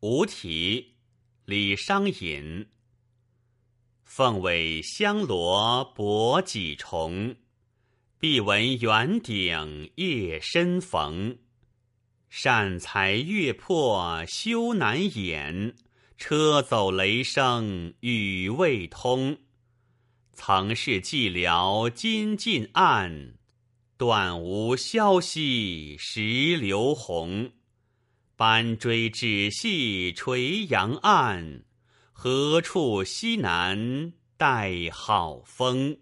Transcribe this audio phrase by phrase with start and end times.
[0.00, 0.94] 无题，
[1.44, 2.68] 李商隐。
[4.04, 7.34] 凤尾香罗薄几重，
[8.16, 11.38] 碧闻圆顶夜深逢。
[12.28, 15.74] 善才月破休难掩，
[16.16, 19.36] 车走雷声雨未通。
[20.32, 23.34] 曾是寂寥今尽暗，
[23.96, 27.50] 断无消息时流红。
[28.38, 31.64] 班追只系垂杨岸。
[32.12, 35.98] 何处西南待好风？